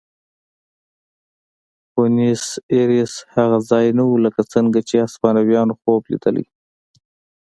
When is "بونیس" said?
1.93-2.43